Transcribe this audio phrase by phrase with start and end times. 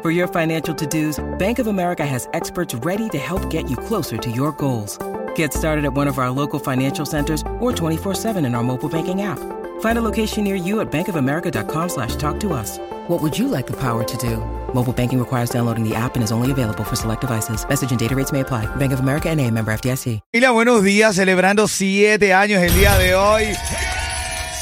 [0.00, 3.76] For your financial to dos, Bank of America has experts ready to help get you
[3.76, 4.96] closer to your goals.
[5.34, 9.22] Get started at one of our local financial centers or 24-7 in our mobile banking
[9.22, 9.40] app.
[9.80, 12.78] Find a location near you at bankofamerica.com slash talk to us.
[13.08, 14.36] What would you like the power to do?
[14.72, 17.68] Mobile banking requires downloading the app and is only available for select devices.
[17.68, 18.66] Message and data rates may apply.
[18.76, 20.20] Bank of America and a member FDIC.
[20.32, 23.46] Mira, buenos días, celebrando siete años el día de hoy.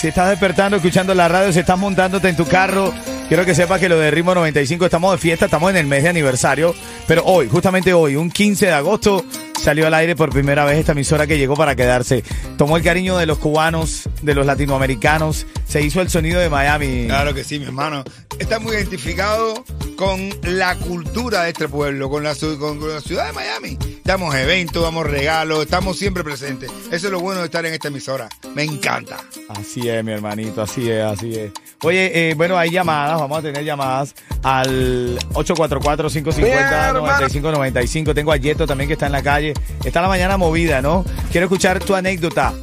[0.01, 2.95] Si estás despertando, escuchando la radio, si estás montándote en tu carro,
[3.29, 6.03] quiero que sepas que lo de Ritmo 95 estamos de fiesta, estamos en el mes
[6.03, 6.75] de aniversario,
[7.07, 9.25] pero hoy, justamente hoy, un 15 de agosto,
[9.63, 12.23] salió al aire por primera vez esta emisora que llegó para quedarse.
[12.57, 17.07] Tomó el cariño de los cubanos, de los latinoamericanos, se hizo el sonido de Miami.
[17.07, 18.05] Claro que sí, mi hermano.
[18.39, 19.65] Está muy identificado
[19.97, 23.79] con la cultura de este pueblo, con la, con la ciudad de Miami.
[24.05, 26.71] Damos eventos, damos regalos, estamos siempre presentes.
[26.93, 28.29] Eso es lo bueno de estar en esta emisora.
[28.55, 29.17] Me encanta.
[29.49, 31.53] Así es, mi hermanito, así es, así es.
[31.83, 38.15] Oye, eh, bueno, hay llamadas, vamos a tener llamadas al 844-550-9595.
[38.15, 39.53] Tengo a Yeto también que está en la calle.
[39.85, 41.05] Está la mañana movida, ¿no?
[41.31, 42.55] Quiero escuchar tu anécdota.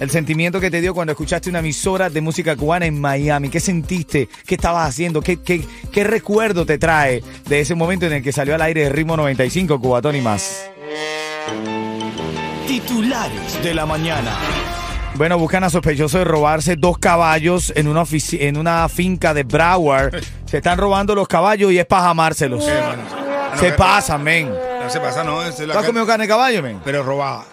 [0.00, 3.48] El sentimiento que te dio cuando escuchaste una emisora de música cubana en Miami.
[3.48, 4.28] ¿Qué sentiste?
[4.44, 5.20] ¿Qué estabas haciendo?
[5.20, 8.84] ¿Qué, qué, qué recuerdo te trae de ese momento en el que salió al aire
[8.84, 10.70] de Ritmo 95, Cubatón y más?
[12.66, 14.36] Titulares de la mañana.
[15.14, 20.22] Bueno, buscan a sospechoso de robarse dos caballos en una, en una finca de Broward.
[20.44, 22.64] Se están robando los caballos y es para jamárselos.
[23.58, 24.50] Se pasan, men.
[24.50, 25.42] No se pasa, no.
[25.42, 26.80] es la ¿Tú has comido carne de caballo, men?
[26.84, 27.44] Pero robada.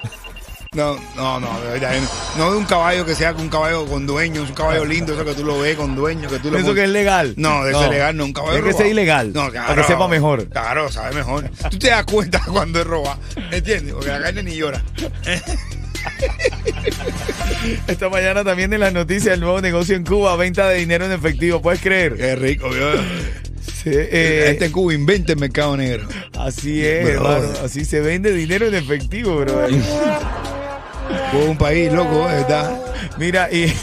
[0.73, 1.91] No, no, no, verdad.
[2.37, 5.25] No de un caballo que sea un caballo con dueño, es un caballo lindo, eso
[5.25, 7.33] que tú lo ves con dueño, que tú lo Eso que es legal.
[7.37, 8.83] No, de eso es legal, no, un caballo Tiene que robado.
[8.85, 9.33] ser ilegal.
[9.33, 9.67] No, claro.
[9.67, 10.47] Para que sepa mejor.
[10.47, 11.49] Claro, sabe mejor.
[11.69, 13.17] Tú te das cuenta cuando es roba,
[13.51, 13.93] ¿entiendes?
[13.93, 14.81] Porque la carne ni llora.
[17.87, 21.11] Esta mañana también en las noticias el nuevo negocio en Cuba, venta de dinero en
[21.11, 21.61] efectivo.
[21.61, 22.15] ¿Puedes creer?
[22.15, 22.93] Qué rico, ¿vio?
[23.83, 26.07] Sí, eh, este en Cuba inventa el mercado negro.
[26.37, 27.47] así es, hermano.
[27.63, 29.67] Así se vende dinero en efectivo, bro.
[31.31, 32.35] Cuba es un país loco, ¿eh?
[32.35, 32.79] ¿verdad?
[33.17, 33.73] Mira, y,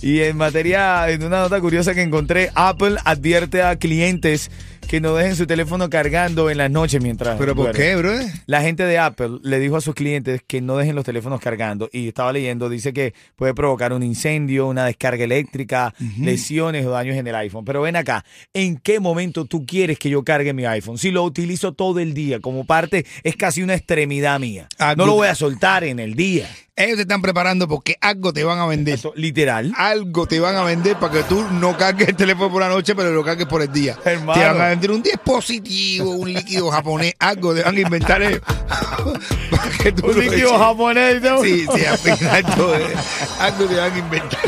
[0.00, 4.50] y en materia, en una nota curiosa que encontré, Apple advierte a clientes
[4.86, 7.38] que no dejen su teléfono cargando en las noches mientras.
[7.38, 8.12] ¿Pero por qué, bro?
[8.46, 11.88] La gente de Apple le dijo a sus clientes que no dejen los teléfonos cargando
[11.92, 17.16] y estaba leyendo, dice que puede provocar un incendio, una descarga eléctrica, lesiones o daños
[17.16, 17.64] en el iPhone.
[17.64, 20.98] Pero ven acá, ¿en qué momento tú quieres que yo cargue mi iPhone?
[20.98, 24.68] Si lo utilizo todo el día como parte, es casi una extremidad mía.
[24.78, 26.48] Ah, no lo voy a soltar en el día.
[26.76, 28.94] Ellos se están preparando porque algo te van a vender.
[28.94, 29.72] Eso, literal.
[29.76, 32.96] Algo te van a vender para que tú no cargues el teléfono por la noche,
[32.96, 33.96] pero lo cargues por el día.
[34.04, 34.32] Hermano.
[34.40, 38.40] Te van a vender un dispositivo, un líquido japonés, algo te van a inventar ellos.
[39.52, 40.58] para que tú Un líquido eches.
[40.58, 41.22] japonés.
[41.22, 41.42] ¿no?
[41.44, 44.40] Sí, sí, al final todo es- algo te van a inventar.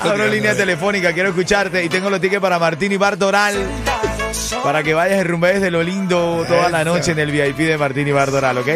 [0.00, 3.56] Abro línea telefónica, quiero escucharte y tengo los tickets para Martín y Bardoral
[4.62, 7.76] para que vayas y rumbees de lo lindo toda la noche en el VIP de
[7.76, 8.68] Martín y Bardoral, ¿ok?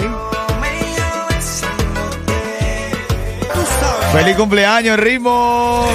[4.12, 5.86] ¡Feliz cumpleaños, ritmo!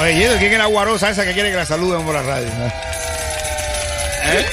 [0.00, 2.48] Oye, ¿quién es la guarosa esa que quiere que la saluden por la radio?
[4.24, 4.46] ¿Eh?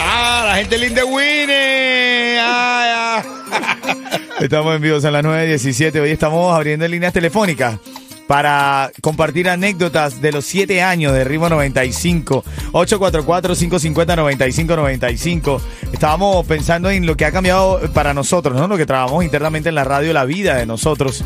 [0.00, 2.38] Ah, la gente linda Winnie.
[2.40, 4.44] Ah, ya.
[4.44, 6.00] Estamos en vivo, son las 9.17.
[6.00, 7.78] Hoy estamos abriendo líneas telefónicas
[8.26, 12.44] para compartir anécdotas de los 7 años de Ritmo 95.
[12.72, 15.60] 844-550-9595.
[15.92, 18.68] Estábamos pensando en lo que ha cambiado para nosotros, ¿no?
[18.68, 21.24] Lo que trabajamos internamente en la radio, la vida de nosotros.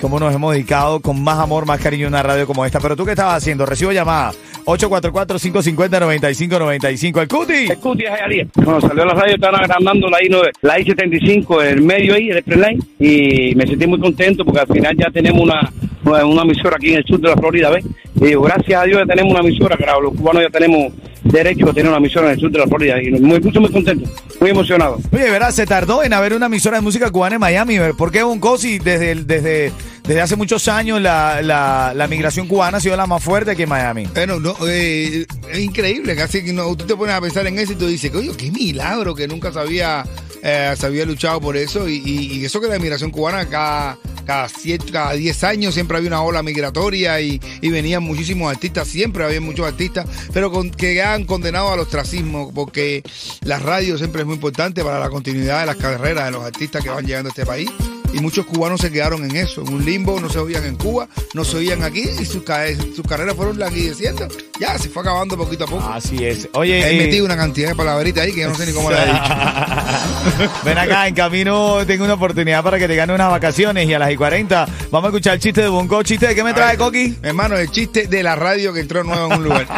[0.00, 2.80] Cómo nos hemos dedicado con más amor, más cariño a una radio como esta.
[2.80, 3.64] Pero tú, ¿qué estabas haciendo?
[3.64, 4.32] Recibo llamada.
[4.66, 7.22] 844-550-9595.
[7.22, 7.70] El Cuti.
[7.70, 8.48] Escuti es Hialeah.
[8.52, 10.28] Cuando salió la radio estaban agrandando la, I,
[10.62, 14.66] la I-75, el medio ahí, el express line, y me sentí muy contento porque al
[14.66, 15.70] final ya tenemos una,
[16.06, 17.84] una, una emisora aquí en el sur de la Florida, ¿ves?
[18.20, 20.92] Y digo, gracias a Dios ya tenemos una emisora, claro, los cubanos ya tenemos
[21.22, 23.70] derecho a tener una emisora en el sur de la Florida, y muy, mucho, muy
[23.70, 24.08] contento,
[24.40, 24.98] muy emocionado.
[25.12, 27.76] Oye, verás, se tardó en haber una emisora de música cubana en Miami.
[27.98, 29.72] ¿Por qué un cosi desde, desde,
[30.04, 33.64] desde hace muchos años la, la, la migración cubana ha sido la más fuerte aquí
[33.64, 34.06] en Miami?
[34.14, 37.72] Bueno, no, eh, es increíble, casi que no, tú te pones a pensar en eso
[37.72, 40.04] y tú dices, coño, qué milagro que nunca se había,
[40.42, 43.98] eh, se había luchado por eso y, y- y eso que la inmigración cubana acá
[44.26, 48.88] cada, siete, cada 10 años siempre había una ola migratoria y, y venían muchísimos artistas,
[48.88, 53.02] siempre había muchos artistas, pero con, que han condenado al ostracismo porque
[53.42, 56.82] la radio siempre es muy importante para la continuidad de las carreras de los artistas
[56.82, 57.70] que van llegando a este país.
[58.12, 61.06] Y muchos cubanos se quedaron en eso, en un limbo, no se oían en Cuba,
[61.34, 62.64] no se oían aquí y sus, ca-
[62.94, 64.26] sus carreras fueron languideciendo.
[64.58, 65.84] Ya se fue acabando poquito a poco.
[65.86, 66.48] Así es.
[66.54, 68.90] Oye, He eh, metido una cantidad de palabritas ahí que yo no sé ni cómo
[68.90, 70.50] la he dicho.
[70.64, 73.98] ven acá, en camino tengo una oportunidad para que te gane unas vacaciones y a
[73.98, 76.02] las y 40 vamos a escuchar el chiste de Bongo.
[76.02, 77.16] ¿Chiste de qué me trae, Coqui?
[77.22, 79.66] Hermano, el chiste de la radio que entró nuevo en un lugar.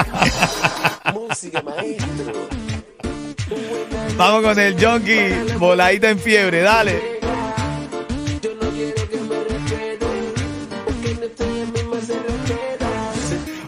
[4.16, 7.17] Vamos con el Junkie, voladita en fiebre, dale.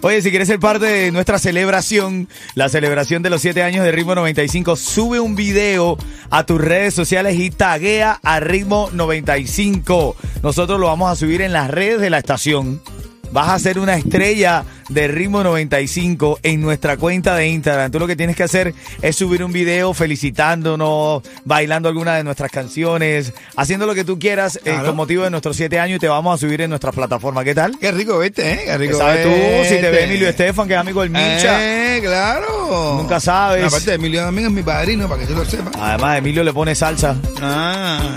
[0.02, 3.92] Oye, si quieres ser parte de nuestra celebración, la celebración de los 7 años de
[3.92, 5.98] Ritmo 95, sube un video
[6.30, 10.16] a tus redes sociales y taguea a Ritmo 95.
[10.42, 12.80] Nosotros lo vamos a subir en las redes de la estación.
[13.30, 17.90] Vas a ser una estrella de Ritmo 95 en nuestra cuenta de Instagram.
[17.90, 22.50] Tú lo que tienes que hacer es subir un video felicitándonos, bailando alguna de nuestras
[22.50, 24.86] canciones, haciendo lo que tú quieras eh, Claro.
[24.88, 27.42] con motivo de nuestros 7 años y te vamos a subir en nuestra plataforma.
[27.44, 27.78] ¿Qué tal?
[27.80, 28.60] Qué rico verte, ¿eh?
[28.66, 29.30] Qué rico ¿Sabes tú?
[29.64, 30.04] Si te ve verte.
[30.04, 31.96] Emilio Estefan, que es amigo del Mincha.
[31.96, 32.96] Eh, claro.
[32.98, 33.64] Nunca sabes.
[33.66, 35.72] Aparte, Emilio también es mi padrino, para que tú lo sepas.
[35.78, 37.16] Además, Emilio le pone salsa.
[37.40, 38.16] Ah,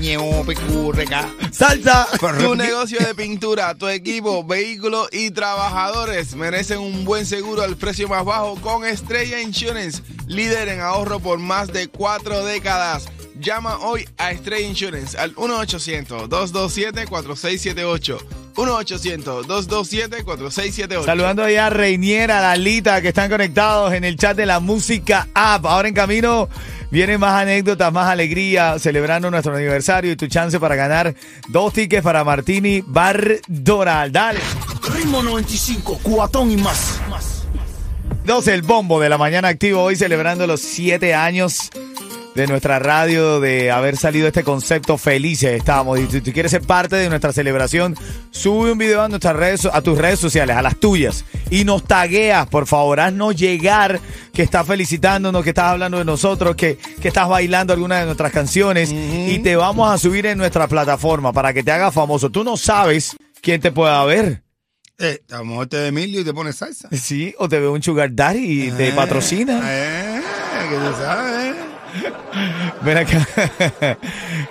[0.00, 1.28] S-A-L-F-A-N-O-P-Q-R-K.
[1.50, 2.06] ¡Salsa!
[2.38, 8.08] Tu negocio de pintura, tu equipo, vehículos y trabajadores merecen un buen seguro al precio
[8.08, 13.06] más bajo con Estrella Insurance, líder en ahorro por más de cuatro décadas.
[13.40, 18.18] Llama hoy a Estrella Insurance al 1-800-227-4678.
[18.54, 21.06] 1-800-227-4678.
[21.06, 25.26] Saludando ahí a Reiniera, a Lalita, que están conectados en el chat de la música
[25.32, 25.64] app.
[25.64, 26.50] Ahora en camino
[26.90, 31.14] vienen más anécdotas, más alegría, celebrando nuestro aniversario y tu chance para ganar
[31.48, 34.12] dos tickets para Martini Bar Doral.
[34.12, 34.40] Dale.
[34.94, 37.00] Ritmo 95, cuatón y más.
[38.26, 41.70] 12, el bombo de la mañana activo, hoy celebrando los siete años
[42.34, 45.98] de nuestra radio, de haber salido este concepto felices estamos.
[45.98, 47.96] Y si tú quieres ser parte de nuestra celebración,
[48.30, 51.84] sube un video a nuestras redes, a tus redes sociales, a las tuyas, y nos
[51.84, 54.00] tagueas, por favor, haznos llegar
[54.32, 58.32] que estás felicitándonos, que estás hablando de nosotros, que, que estás bailando alguna de nuestras
[58.32, 62.30] canciones, y te vamos a subir en nuestra plataforma para que te hagas famoso.
[62.30, 64.42] Tú no sabes quién te pueda ver.
[65.02, 66.90] Eh, a lo mejor te ve Emilio y te pone salsa.
[66.92, 69.62] Sí, o te ve un sugar daddy y te patrocina.
[69.64, 70.09] Eh,
[70.70, 71.54] que tú sabes.
[72.82, 73.26] Ven acá.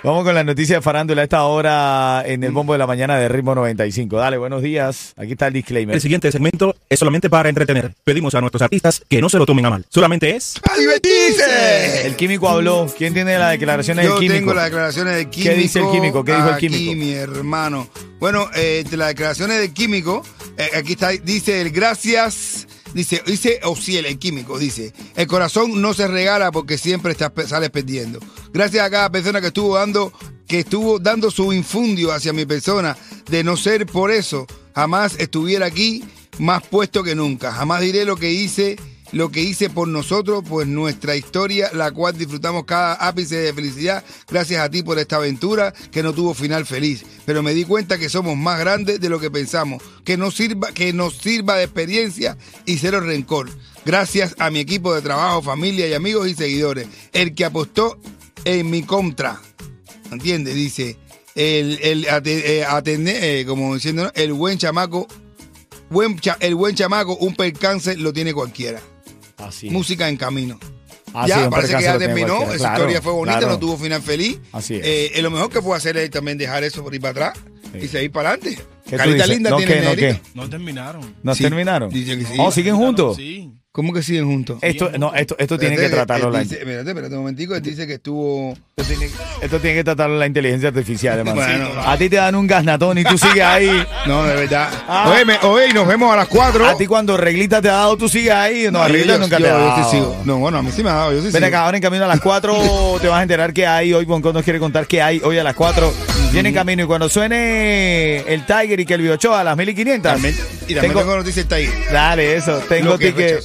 [0.04, 3.16] Vamos con la noticia de farándula a esta hora en el bombo de la mañana
[3.18, 4.16] de Ritmo 95.
[4.18, 5.14] Dale, buenos días.
[5.16, 5.94] Aquí está el disclaimer.
[5.94, 7.94] El siguiente segmento es solamente para entretener.
[8.04, 9.86] Pedimos a nuestros artistas que no se lo tomen a mal.
[9.88, 10.60] Solamente es...
[10.70, 12.06] ¡A divertirse!
[12.06, 12.86] El químico habló.
[12.96, 14.38] ¿Quién tiene las declaraciones Yo del químico?
[14.40, 15.50] tengo las declaraciones del químico.
[15.54, 16.24] ¿Qué dice el químico?
[16.24, 16.94] ¿Qué dijo el Aquí, químico?
[16.96, 17.88] mi hermano.
[18.18, 20.22] Bueno, eh, de las declaraciones del químico,
[20.58, 22.59] eh, aquí está, dice el gracias.
[22.94, 28.18] Dice, dice Ociel, el químico, dice, el corazón no se regala porque siempre sales perdiendo.
[28.52, 30.12] Gracias a cada persona que estuvo dando,
[30.46, 32.96] que estuvo dando su infundio hacia mi persona,
[33.30, 36.02] de no ser por eso, jamás estuviera aquí
[36.38, 37.52] más puesto que nunca.
[37.52, 38.76] Jamás diré lo que hice
[39.12, 44.04] lo que hice por nosotros, pues nuestra historia, la cual disfrutamos cada ápice de felicidad,
[44.28, 47.04] gracias a ti por esta aventura que no tuvo final feliz.
[47.26, 50.72] Pero me di cuenta que somos más grandes de lo que pensamos, que nos sirva,
[50.72, 52.36] que nos sirva de experiencia
[52.66, 53.48] y cero rencor.
[53.84, 57.98] Gracias a mi equipo de trabajo, familia y amigos y seguidores, el que apostó
[58.44, 59.40] en mi contra.
[60.12, 60.54] ¿Entiendes?
[60.54, 60.96] Dice,
[61.34, 65.06] el, el eh, atende- eh, como diciendo, el buen chamaco,
[65.88, 68.80] buen cha- el buen chamaco, un percance lo tiene cualquiera.
[69.42, 69.72] Así es.
[69.72, 70.58] Música en camino.
[71.12, 72.42] Así ya, es, parece que ya terminó.
[72.44, 73.54] Esa Claro, historia fue bonita, claro.
[73.54, 74.38] no tuvo final feliz.
[74.52, 74.84] Así es.
[74.86, 77.38] Eh, eh, lo mejor que puede hacer es también dejar eso por ir para atrás
[77.74, 78.56] y seguir para adelante.
[78.84, 80.20] ¿Qué tú Carita linda ¿No tiene qué, no qué?
[80.34, 81.14] No terminaron.
[81.22, 81.90] ¿No Sí, terminaron?
[81.90, 82.34] dice que sí.
[82.38, 83.16] Oh, ¿siguen juntos?
[83.16, 83.50] Sí.
[83.72, 84.58] ¿Cómo que siguen juntos?
[84.62, 87.54] Esto, no, esto, esto tiene que tratarlo él la, dice- Espérate, espérate un momentico.
[87.54, 88.52] Él dice que estuvo...
[88.76, 89.12] esto tiene,
[89.42, 91.36] esto tiene que tratarlo la inteligencia artificial, hermano.
[91.40, 91.68] Bueno.
[91.86, 93.70] a ti te dan un gasnatón y tú sigues ahí.
[94.06, 94.70] No, de verdad.
[94.88, 95.12] Ah.
[95.14, 96.66] Oye, me- oye, nos vemos a las 4.
[96.66, 98.66] A ti cuando Reglita te ha dado, tú sigues ahí.
[98.72, 99.84] No, Reglita nunca te ha dado.
[99.84, 100.20] sí sigo.
[100.24, 101.12] No, bueno, a mí sí me ha dado.
[101.12, 101.46] Yo sí Ven sigo.
[101.46, 103.92] acá, ahora en camino a las 4 te vas a enterar qué hay.
[103.94, 105.92] Hoy Bonco nos quiere contar qué hay hoy a las 4.
[106.32, 110.12] Viene en camino y cuando suene el Tiger y que el Biochoa a las 1500.
[110.12, 110.34] También-
[110.68, 111.68] y también tengo, noticias está ahí.
[111.92, 112.58] Dale, eso.
[112.68, 113.42] Tengo ticket.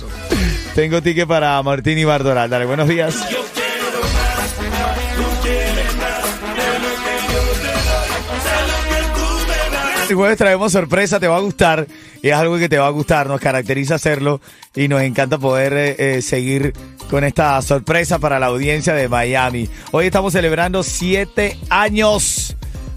[0.75, 2.49] Tengo ticket para Martín y Bardoral.
[2.49, 3.15] Dale, buenos días.
[10.07, 11.87] El jueves traemos sorpresa, te va a gustar.
[12.21, 14.39] Y es algo que te va a gustar, nos caracteriza hacerlo
[14.75, 16.73] y nos encanta poder eh, eh, seguir
[17.09, 19.69] con esta sorpresa para la audiencia de Miami.
[19.91, 22.54] Hoy estamos celebrando siete años.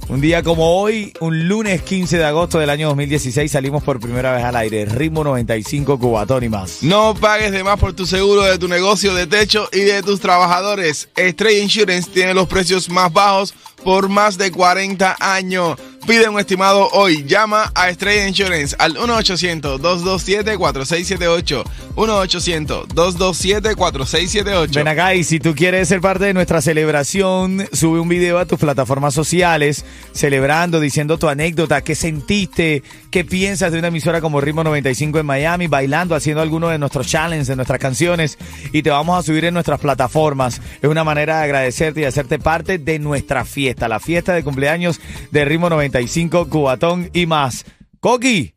[0.09, 4.33] Un día como hoy, un lunes 15 de agosto del año 2016, salimos por primera
[4.33, 4.87] vez al aire.
[4.87, 6.83] Ritmo 95, Cubatón y más.
[6.83, 10.19] No pagues de más por tu seguro de tu negocio de techo y de tus
[10.19, 11.11] trabajadores.
[11.15, 13.55] Estrella Insurance tiene los precios más bajos
[13.85, 15.77] por más de 40 años.
[16.09, 17.23] Pide un estimado hoy.
[17.25, 21.65] Llama a Estrella Insurance al 1-800-227-4678.
[21.97, 24.75] 1-800-227-4678.
[24.75, 28.47] Ven acá y si tú quieres ser parte de nuestra celebración, sube un video a
[28.47, 34.41] tus plataformas sociales celebrando, diciendo tu anécdota, qué sentiste, qué piensas de una emisora como
[34.41, 38.39] Ritmo 95 en Miami, bailando, haciendo alguno de nuestros challenges, de nuestras canciones
[38.73, 40.63] y te vamos a subir en nuestras plataformas.
[40.81, 45.01] Es una manera de agradecerte y hacerte parte de nuestra fiesta, la fiesta de cumpleaños
[45.31, 47.65] de Ritmo 95, Cubatón y más.
[48.01, 48.55] Coqui,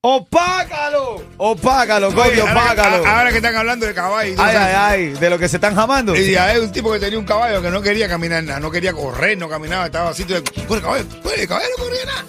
[0.00, 3.06] opácalo, opácalo, ahora, opácalo.
[3.06, 4.34] ahora que están hablando de caballo.
[4.38, 6.16] Ay, ay, ay, de lo que se están jamando.
[6.16, 8.92] Y hay un tipo que tenía un caballo que no quería caminar nada, no quería
[8.92, 10.24] correr, no caminaba, estaba así.
[10.24, 11.04] Bueno, el caballo,
[11.36, 12.24] el caballo no corría nada.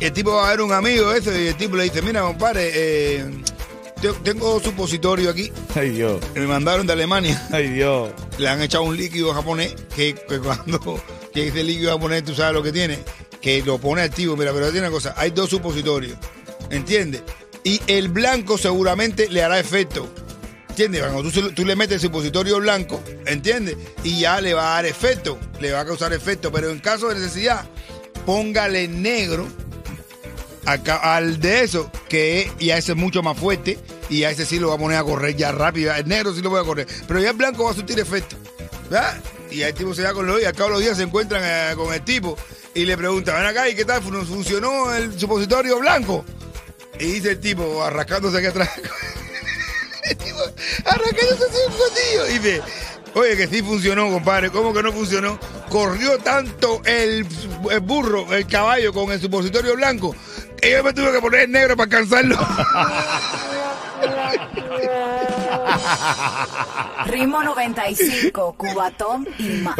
[0.00, 2.20] Y el tipo va a ver un amigo ese y el tipo le dice, mira,
[2.20, 3.24] compadre, eh,
[4.00, 7.40] te- tengo supositorio aquí, Ay, Dios, me mandaron de Alemania.
[7.52, 8.10] ay, Dios.
[8.36, 11.00] Le han echado un líquido japonés que, que cuando
[11.42, 12.98] que ese líquido japonés tú sabes lo que tiene,
[13.42, 14.36] que lo pone activo.
[14.36, 16.16] Mira, pero tiene una cosa, hay dos supositorios,
[16.70, 17.22] ¿entiendes?
[17.62, 20.08] Y el blanco seguramente le hará efecto.
[20.70, 21.02] ¿Entiendes?
[21.02, 23.76] Cuando tú, le metes el supositorio blanco, ¿entiendes?
[24.02, 26.52] Y ya le va a dar efecto, le va a causar efecto.
[26.52, 27.66] Pero en caso de necesidad,
[28.24, 29.46] póngale negro
[30.64, 33.78] al de eso, que y a ese es mucho más fuerte,
[34.08, 35.94] y a ese sí lo va a poner a correr ya rápido.
[35.94, 38.36] El negro sí lo voy a correr, pero ya el blanco va a surtir efecto.
[38.90, 39.16] ¿verdad?
[39.50, 41.42] Y el tipo se da con los y al cabo de los días se encuentran
[41.44, 42.36] eh, con el tipo
[42.74, 44.02] y le preguntan, ven acá, ¿y qué tal?
[44.02, 46.24] ¿Fun- ¿Funcionó el supositorio blanco?
[46.98, 48.68] Y dice el tipo, arrascándose aquí atrás.
[50.04, 50.38] el tipo,
[50.84, 51.58] arrancándose así
[52.18, 52.30] un.
[52.30, 52.62] Y dice,
[53.14, 54.50] oye, que sí funcionó, compadre.
[54.50, 55.38] ¿Cómo que no funcionó?
[55.70, 57.24] Corrió tanto el,
[57.82, 60.14] burro, el caballo con el supositorio blanco,
[60.60, 62.36] que yo me tuve que poner negro para alcanzarlo.
[67.06, 69.74] Ritmo 95, Cubatón y más.